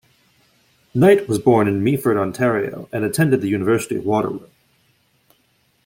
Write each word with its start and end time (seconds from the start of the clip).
Knight 0.95 1.27
was 1.29 1.37
born 1.37 1.67
in 1.67 1.83
Meaford, 1.83 2.17
Ontario 2.17 2.89
and 2.91 3.03
attended 3.05 3.41
the 3.41 3.49
University 3.49 3.95
of 3.97 4.03
Waterloo. 4.03 4.47